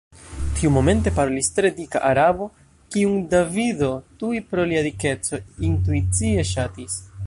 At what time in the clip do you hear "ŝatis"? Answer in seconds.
6.55-7.03